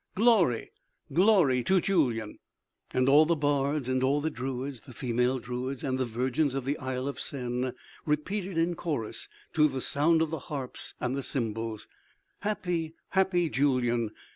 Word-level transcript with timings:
Glory, 0.15 0.71
glory 1.13 1.63
to 1.63 1.79
Julyan!" 1.79 2.39
And 2.91 3.07
all 3.07 3.27
the 3.27 3.35
bards 3.35 3.87
and 3.87 4.01
all 4.01 4.19
the 4.19 4.31
druids, 4.31 4.79
the 4.79 4.93
female 4.95 5.37
druids 5.37 5.83
and 5.83 5.99
the 5.99 6.07
virgins 6.07 6.55
of 6.55 6.65
the 6.65 6.75
Isle 6.79 7.07
of 7.07 7.19
Sen 7.19 7.73
repeated 8.03 8.57
in 8.57 8.73
chorus 8.73 9.29
to 9.53 9.67
the 9.67 9.79
sound 9.79 10.23
of 10.23 10.31
the 10.31 10.39
harps 10.49 10.95
and 10.99 11.15
the 11.15 11.21
cymbals: 11.21 11.87
"Happy, 12.39 12.95
Happy 13.09 13.47
Julyan! 13.47 14.09